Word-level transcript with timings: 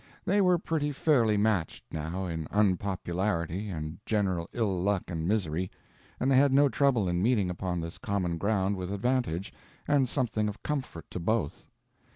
They 0.25 0.41
were 0.41 0.57
pretty 0.57 0.91
fairly 0.91 1.37
matched, 1.37 1.83
now, 1.91 2.25
in 2.25 2.47
unpopularity 2.49 3.69
and 3.69 3.99
general 4.03 4.49
ill 4.51 4.81
luck 4.81 5.03
and 5.11 5.27
misery, 5.27 5.69
and 6.19 6.31
they 6.31 6.37
had 6.37 6.51
no 6.51 6.69
trouble 6.69 7.07
in 7.07 7.21
meeting 7.21 7.51
upon 7.51 7.81
this 7.81 7.99
common 7.99 8.39
ground 8.39 8.77
with 8.77 8.91
advantage 8.91 9.53
and 9.87 10.09
something 10.09 10.47
of 10.49 10.63
comfort 10.63 11.05
to 11.11 11.19
both. 11.19 11.67